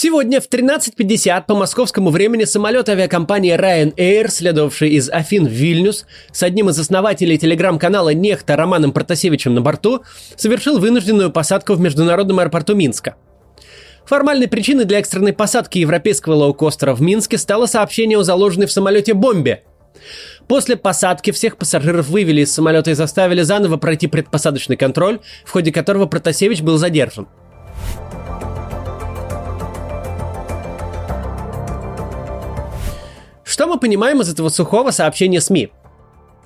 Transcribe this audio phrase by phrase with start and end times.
[0.00, 6.44] Сегодня в 13.50 по московскому времени самолет авиакомпании Ryanair, следовавший из Афин в Вильнюс, с
[6.44, 10.04] одним из основателей телеграм-канала «Нехта» Романом Протасевичем на борту,
[10.36, 13.16] совершил вынужденную посадку в международном аэропорту Минска.
[14.06, 19.14] Формальной причиной для экстренной посадки европейского лоукостера в Минске стало сообщение о заложенной в самолете
[19.14, 19.64] бомбе.
[20.46, 25.72] После посадки всех пассажиров вывели из самолета и заставили заново пройти предпосадочный контроль, в ходе
[25.72, 27.26] которого Протасевич был задержан–
[33.58, 35.70] Что мы понимаем из этого сухого сообщения СМИ?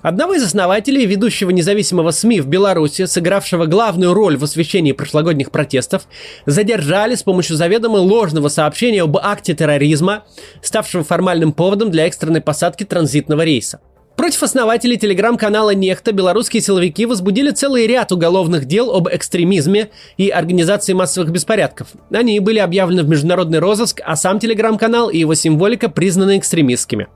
[0.01, 6.07] Одного из основателей ведущего независимого СМИ в Беларуси, сыгравшего главную роль в освещении прошлогодних протестов,
[6.47, 10.23] задержали с помощью заведомо ложного сообщения об акте терроризма,
[10.63, 13.79] ставшего формальным поводом для экстренной посадки транзитного рейса–
[14.23, 20.93] Против основателей телеграм-канала «Нехта» белорусские силовики возбудили целый ряд уголовных дел об экстремизме и организации
[20.93, 21.89] массовых беспорядков.
[22.09, 27.09] Они были объявлены в международный розыск, а сам телеграм-канал и его символика признаны экстремистскими.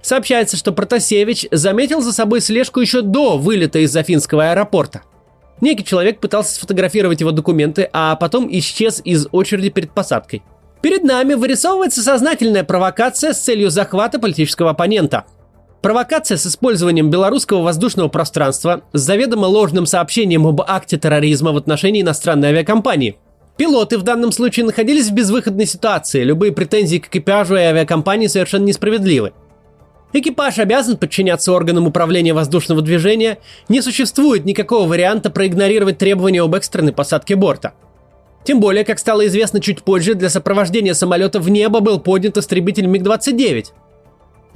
[0.00, 5.02] Сообщается, что Протасевич заметил за собой слежку еще до вылета из Афинского аэропорта.
[5.60, 10.44] Некий человек пытался сфотографировать его документы, а потом исчез из очереди перед посадкой.
[10.82, 15.24] Перед нами вырисовывается сознательная провокация с целью захвата политического оппонента–
[15.80, 22.02] Провокация с использованием белорусского воздушного пространства с заведомо ложным сообщением об акте терроризма в отношении
[22.02, 23.16] иностранной авиакомпании.
[23.56, 28.64] Пилоты в данном случае находились в безвыходной ситуации, любые претензии к экипажу и авиакомпании совершенно
[28.64, 29.32] несправедливы.
[30.12, 36.92] Экипаж обязан подчиняться органам управления воздушного движения, не существует никакого варианта проигнорировать требования об экстренной
[36.92, 37.74] посадке борта.
[38.42, 42.86] Тем более, как стало известно чуть позже, для сопровождения самолета в небо был поднят истребитель
[42.86, 43.66] МиГ-29–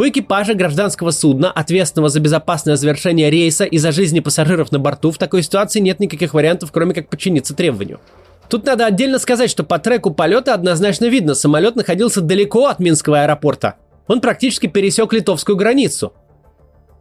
[0.02, 5.12] у экипажа гражданского судна, ответственного за безопасное завершение рейса и за жизни пассажиров на борту,
[5.12, 8.00] в такой ситуации нет никаких вариантов, кроме как подчиниться требованию.
[8.48, 13.22] Тут надо отдельно сказать, что по треку полета однозначно видно, самолет находился далеко от Минского
[13.22, 13.76] аэропорта.
[14.08, 16.12] Он практически пересек литовскую границу.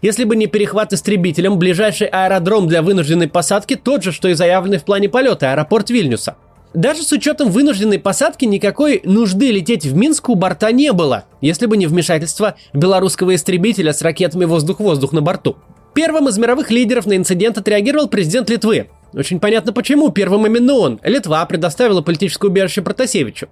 [0.03, 4.77] Если бы не перехват истребителем, ближайший аэродром для вынужденной посадки тот же, что и заявленный
[4.77, 6.35] в плане полета, аэропорт Вильнюса–
[6.73, 11.65] даже с учетом вынужденной посадки никакой нужды лететь в Минск у борта не было, если
[11.65, 15.57] бы не вмешательство белорусского истребителя с ракетами воздух-воздух на борту.
[15.93, 18.87] Первым из мировых лидеров на инцидент отреагировал президент Литвы.
[19.13, 21.01] Очень понятно почему, первым именно он.
[21.03, 23.49] Литва предоставила политическое убежище Протасевичу.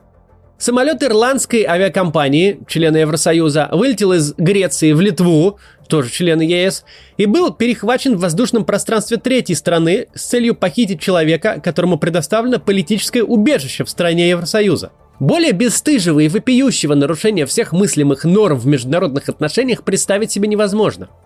[0.57, 5.57] Самолет ирландской авиакомпании, члена Евросоюза, вылетел из Греции в Литву,
[5.89, 6.85] тоже члены ЕС,
[7.17, 13.23] и был перехвачен в воздушном пространстве третьей страны с целью похитить человека, которому предоставлено политическое
[13.23, 14.91] убежище в стране Евросоюза.
[15.19, 21.09] Более бесстыжего и вопиющего нарушения всех мыслимых норм в международных отношениях представить себе невозможно–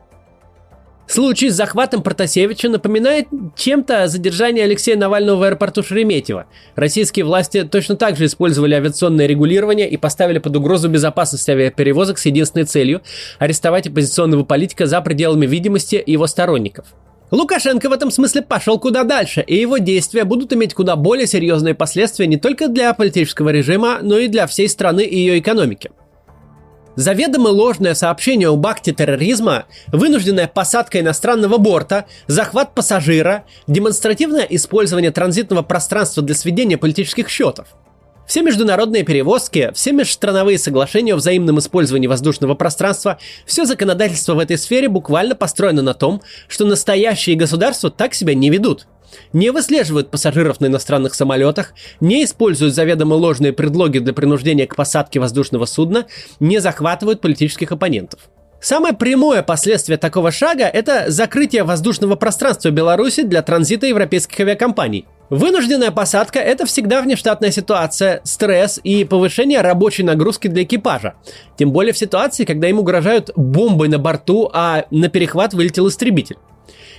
[1.07, 6.45] Случай с захватом Протасевича напоминает чем-то задержание Алексея Навального в аэропорту Шереметьево.
[6.75, 12.25] Российские власти точно так же использовали авиационное регулирование и поставили под угрозу безопасность авиаперевозок с
[12.25, 13.01] единственной целью–
[13.39, 16.85] арестовать оппозиционного политика за пределами видимости его сторонников.
[17.31, 21.73] Лукашенко в этом смысле пошел куда дальше, и его действия будут иметь куда более серьезные
[21.73, 25.91] последствия не только для политического режима, но и для всей страны и ее экономики–
[26.95, 35.63] Заведомо ложное сообщение об акте терроризма, вынужденная посадка иностранного борта, захват пассажира, демонстративное использование транзитного
[35.63, 37.67] пространства для сведения политических счетов.
[38.27, 44.57] Все международные перевозки, все межстрановые соглашения о взаимном использовании воздушного пространства, все законодательство в этой
[44.57, 48.87] сфере буквально построено на том, что настоящие государства так себя не ведут–
[49.31, 55.19] не выслеживают пассажиров на иностранных самолетах, не используют заведомо ложные предлоги для принуждения к посадке
[55.19, 56.05] воздушного судна,
[56.39, 58.29] не захватывают политических оппонентов.
[58.63, 65.05] Самое прямое последствие такого шага– это закрытие воздушного пространства Беларуси для транзита европейских авиакомпаний.
[65.29, 71.15] Вынужденная посадка– это всегда внештатная ситуация, стресс и повышение рабочей нагрузки для экипажа.
[71.57, 76.37] Тем более в ситуации, когда им угрожают бомбой на борту, а на перехват вылетел истребитель.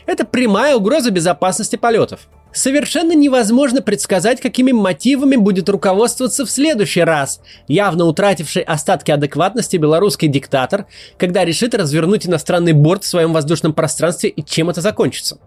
[0.06, 2.28] Это прямая угроза безопасности полетов.
[2.52, 10.28] Совершенно невозможно предсказать, какими мотивами будет руководствоваться в следующий раз явно утративший остатки адекватности белорусский
[10.28, 10.86] диктатор,
[11.18, 15.38] когда решит развернуть иностранный борт в своем воздушном пространстве и чем это закончится.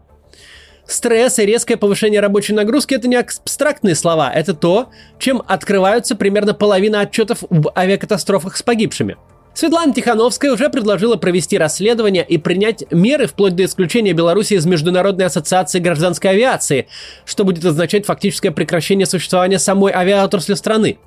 [0.86, 6.54] Стресс и резкое повышение рабочей нагрузки– это не абстрактные слова, это то, чем открываются примерно
[6.54, 9.16] половина отчетов в авиакатастрофах с погибшими–
[9.58, 15.26] Светлана Тихановская уже предложила провести расследование и принять меры вплоть до исключения Беларуси из Международной
[15.26, 16.88] ассоциации гражданской авиации,
[17.26, 21.00] что будет означать фактическое прекращение существования самой авиаотрасли страны.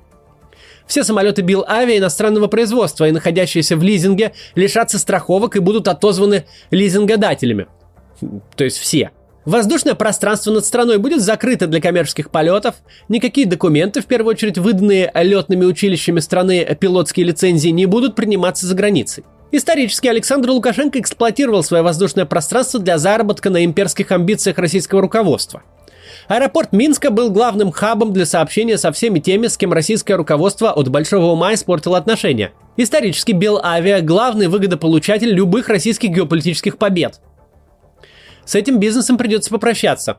[0.85, 6.43] Все самолеты Бил Авиа иностранного производства и находящиеся в лизинге лишатся страховок и будут отозваны
[6.71, 7.67] лизингодателями.
[8.57, 9.11] То есть все.
[9.45, 12.75] Воздушное пространство над страной будет закрыто для коммерческих полетов,
[13.09, 18.75] никакие документы, в первую очередь выданные летными училищами страны пилотские лицензии, не будут приниматься за
[18.75, 19.23] границей.
[19.51, 25.63] Исторически Александр Лукашенко эксплуатировал свое воздушное пространство для заработка на имперских амбициях российского руководства.
[26.27, 30.87] Аэропорт Минска был главным хабом для сообщения со всеми теми, с кем российское руководство от
[30.89, 32.51] большого ума испортило отношения.
[32.77, 37.19] Исторически Белавиа– главный выгодополучатель любых российских геополитических побед.
[38.51, 40.17] С этим бизнесом придется попрощаться.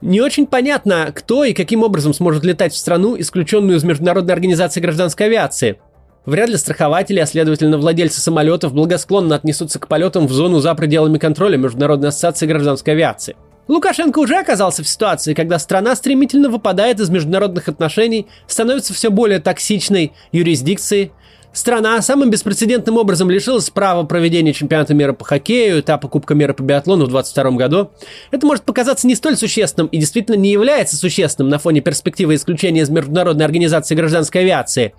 [0.00, 4.80] Не очень понятно, кто и каким образом сможет летать в страну, исключенную из Международной организации
[4.80, 5.80] гражданской авиации.
[6.24, 11.18] Вряд ли страхователи, а следовательно владельцы самолетов, благосклонно отнесутся к полетам в зону за пределами
[11.18, 13.34] контроля Международной ассоциации гражданской авиации.
[13.66, 19.40] Лукашенко уже оказался в ситуации, когда страна стремительно выпадает из международных отношений, становится все более
[19.40, 21.10] токсичной юрисдикцией,
[21.52, 26.62] Страна самым беспрецедентным образом лишилась права проведения чемпионата мира по хоккею, этапа Кубка мира по
[26.62, 27.90] биатлону в 2022 году.
[28.30, 32.80] Это может показаться не столь существенным и действительно не является существенным на фоне перспективы исключения
[32.80, 34.94] из Международной организации гражданской авиации.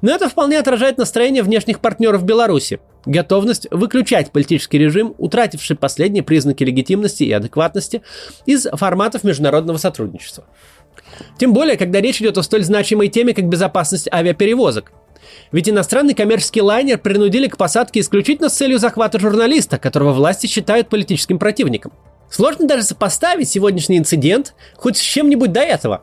[0.00, 2.80] Но это вполне отражает настроение внешних партнеров Беларуси.
[3.04, 8.00] Готовность выключать политический режим, утративший последние признаки легитимности и адекватности
[8.46, 10.44] из форматов международного сотрудничества.
[11.38, 14.92] Тем более, когда речь идет о столь значимой теме, как безопасность авиаперевозок.
[15.50, 20.88] Ведь иностранный коммерческий лайнер принудили к посадке исключительно с целью захвата журналиста, которого власти считают
[20.88, 21.92] политическим противником.
[22.30, 26.02] Сложно даже сопоставить сегодняшний инцидент хоть с чем-нибудь до этого.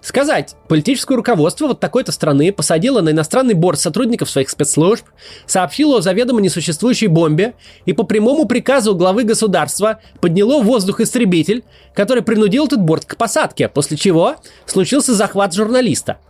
[0.00, 5.04] Сказать, политическое руководство вот такой-то страны посадило на иностранный борт сотрудников своих спецслужб,
[5.44, 7.54] сообщило о заведомо несуществующей бомбе
[7.84, 11.64] и по прямому приказу главы государства подняло в воздух истребитель,
[11.94, 14.36] который принудил этот борт к посадке, после чего
[14.66, 16.18] случился захват журналиста–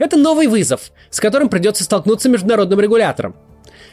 [0.00, 3.36] это новый вызов, с которым придется столкнуться международным регуляторам.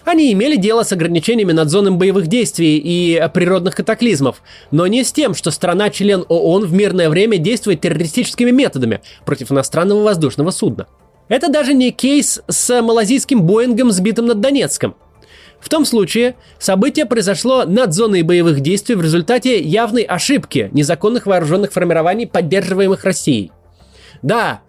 [0.06, 5.12] Они имели дело с ограничениями над зонами боевых действий и природных катаклизмов, но не с
[5.12, 10.88] тем, что страна-член ООН в мирное время действует террористическими методами против иностранного воздушного судна.
[11.28, 14.96] Это даже не кейс с малазийским Боингом, сбитым над Донецком.
[15.60, 21.74] В том случае событие произошло над зоной боевых действий в результате явной ошибки незаконных вооруженных
[21.74, 23.52] формирований, поддерживаемых Россией.
[24.22, 24.62] Да,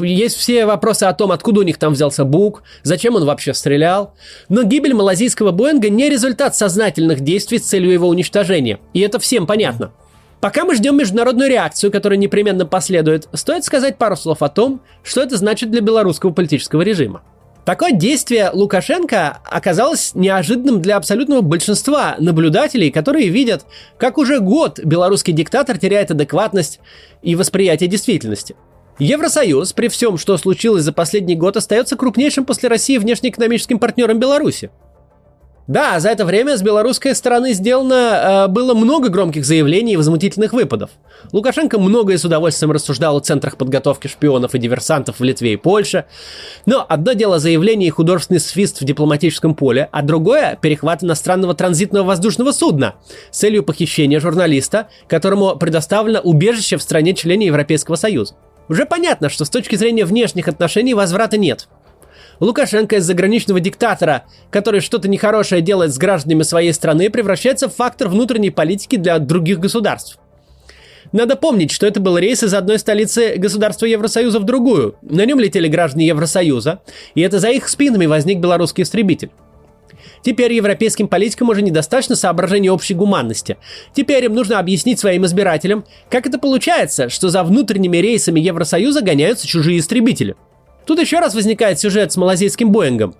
[0.00, 4.14] есть все вопросы о том, откуда у них там взялся Бук, зачем он вообще стрелял.
[4.48, 8.80] Но гибель малазийского Боинга не результат сознательных действий с целью его уничтожения.
[8.92, 9.92] И это всем понятно.
[10.40, 15.22] Пока мы ждем международную реакцию, которая непременно последует, стоит сказать пару слов о том, что
[15.22, 17.22] это значит для белорусского политического режима.
[17.64, 23.64] Такое действие Лукашенко оказалось неожиданным для абсолютного большинства наблюдателей, которые видят,
[23.96, 26.80] как уже год белорусский диктатор теряет адекватность
[27.22, 28.54] и восприятие действительности–
[28.98, 34.70] Евросоюз, при всем, что случилось за последний год, остается крупнейшим после России внешнеэкономическим партнером Беларуси.
[35.66, 37.94] Да, за это время с белорусской стороны сделано
[38.44, 40.90] э, было много громких заявлений и возмутительных выпадов.
[41.32, 46.04] Лукашенко многое с удовольствием рассуждал о центрах подготовки шпионов и диверсантов в Литве и Польше.
[46.66, 52.04] Но одно дело заявление и художественный свист в дипломатическом поле, а другое– перехват иностранного транзитного
[52.04, 52.96] воздушного судна
[53.30, 58.34] с целью похищения журналиста, которому предоставлено убежище в стране-члене Европейского Союза.
[58.68, 61.68] Уже понятно, что с точки зрения внешних отношений возврата нет.
[62.40, 68.08] Лукашенко из заграничного диктатора, который что-то нехорошее делает с гражданами своей страны, превращается в фактор
[68.08, 70.18] внутренней политики для других государств.
[71.12, 74.96] Надо помнить, что это был рейс из одной столицы государства Евросоюза в другую.
[75.02, 76.80] На нем летели граждане Евросоюза,
[77.14, 79.30] и это за их спинами возник белорусский истребитель.
[80.24, 83.58] Теперь европейским политикам уже недостаточно соображений общей гуманности.
[83.92, 89.46] Теперь им нужно объяснить своим избирателям, как это получается, что за внутренними рейсами Евросоюза гоняются
[89.46, 90.34] чужие истребители.
[90.86, 93.14] Тут еще раз возникает сюжет с малазийским Боингом.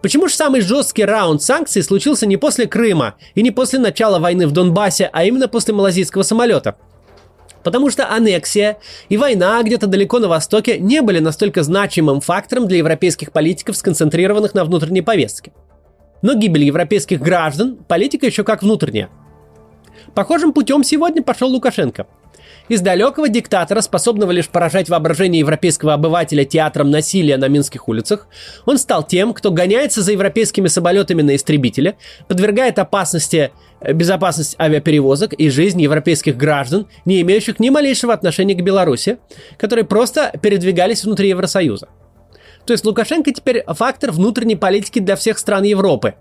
[0.00, 4.46] Почему же самый жесткий раунд санкций случился не после Крыма и не после начала войны
[4.46, 6.76] в Донбассе, а именно после малазийского самолета?
[7.64, 8.76] Потому что аннексия
[9.08, 14.54] и война где-то далеко на востоке не были настолько значимым фактором для европейских политиков, сконцентрированных
[14.54, 15.52] на внутренней повестке.
[16.24, 19.10] Но гибель европейских граждан– политика еще как внутренняя.
[20.14, 22.06] Похожим путем сегодня пошел Лукашенко.
[22.70, 28.26] Из далекого диктатора, способного лишь поражать воображение европейского обывателя театром насилия на минских улицах,
[28.64, 35.34] он стал тем, кто гоняется за европейскими самолетами на истребителе, подвергает опасности э, безопасность авиаперевозок
[35.34, 39.18] и жизнь европейских граждан, не имеющих ни малейшего отношения к Беларуси,
[39.58, 41.90] которые просто передвигались внутри Евросоюза.
[42.66, 46.14] То есть Лукашенко теперь фактор внутренней политики для всех стран Европы.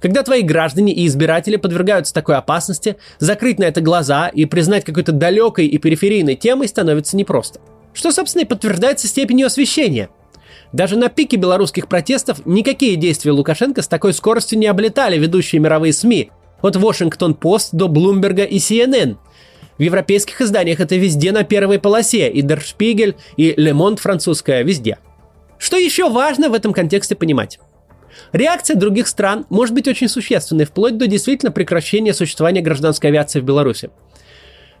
[0.00, 5.12] Когда твои граждане и избиратели подвергаются такой опасности, закрыть на это глаза и признать какой-то
[5.12, 7.60] далекой и периферийной темой становится непросто.
[7.92, 10.08] Что, собственно, и подтверждается степенью освещения.
[10.72, 15.92] Даже на пике белорусских протестов никакие действия Лукашенко с такой скоростью не облетали ведущие мировые
[15.92, 19.16] СМИ, От Washington-Post до Bloomberg и CNN.
[19.78, 24.62] В европейских изданиях это везде на первой полосе, и Der Spiegel, и Le Monde французская,
[24.62, 24.98] везде.
[25.58, 27.58] Что еще важно в этом контексте понимать?
[28.32, 33.44] Реакция других стран может быть очень существенной, вплоть до действительно прекращения существования гражданской авиации в
[33.44, 33.90] Беларуси.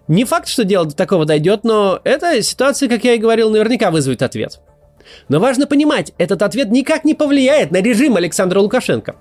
[0.06, 3.90] Не факт, что дело до такого дойдет, но эта ситуация, как я и говорил, наверняка
[3.90, 4.60] вызовет ответ.
[5.28, 9.16] Но важно понимать, этот ответ никак не повлияет на режим Александра Лукашенко.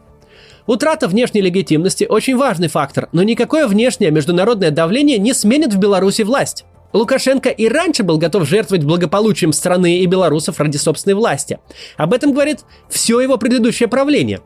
[0.66, 6.24] Утрата внешней легитимности очень важный фактор, но никакое внешнее международное давление не сменит в Беларуси
[6.24, 6.66] власть.
[6.94, 11.60] Лукашенко и раньше был готов жертвовать благополучием страны и белорусов ради собственной власти.
[11.98, 14.42] Об этом говорит все его предыдущее правление.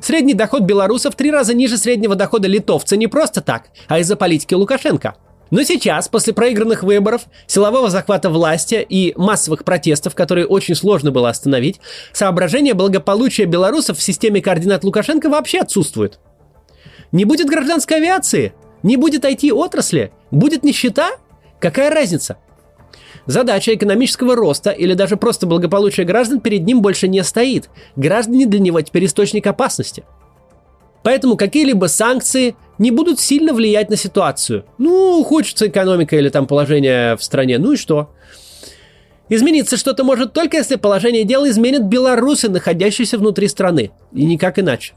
[0.00, 4.54] Средний доход белорусов три раза ниже среднего дохода литовца не просто так, а из-за политики
[4.54, 5.14] Лукашенко–
[5.50, 11.28] но сейчас, после проигранных выборов, силового захвата власти и массовых протестов, которые очень сложно было
[11.28, 11.80] остановить,
[12.12, 16.20] соображение благополучия белорусов в системе координат Лукашенко вообще отсутствует.
[17.10, 18.52] Не будет гражданской авиации,
[18.84, 21.10] не будет IT-отрасли, будет нищета?
[21.60, 22.38] Какая разница?
[23.26, 27.68] Задача экономического роста или даже просто благополучия граждан перед ним больше не стоит.
[27.96, 30.04] Граждане для него теперь источник опасности–
[31.02, 34.64] Поэтому какие-либо санкции не будут сильно влиять на ситуацию.
[34.78, 38.10] Ну, хочется экономика или там положение в стране, ну и что?
[39.28, 43.92] Измениться что-то может только если положение дела изменят белорусы, находящиеся внутри страны.
[44.12, 44.94] И никак иначе.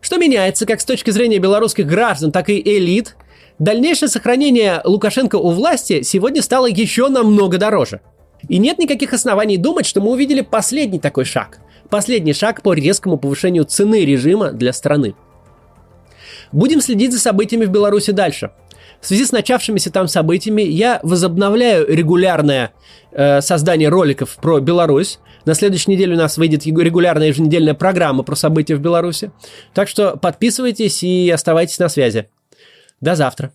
[0.00, 3.16] Что меняется как с точки зрения белорусских граждан, так и элит,
[3.58, 8.00] дальнейшее сохранение Лукашенко у власти сегодня стало еще намного дороже.
[8.48, 11.58] И нет никаких оснований думать, что мы увидели последний такой шаг.
[11.90, 15.14] Последний шаг по резкому повышению цены режима для страны.
[16.52, 18.52] Будем следить за событиями в Беларуси дальше.
[19.00, 22.72] В связи с начавшимися там событиями я возобновляю регулярное
[23.12, 25.18] э, создание роликов про Беларусь.
[25.44, 29.30] На следующей неделе у нас выйдет регулярная еженедельная программа про события в Беларуси.
[29.72, 32.28] Так что подписывайтесь и оставайтесь на связи.
[33.00, 33.52] До завтра.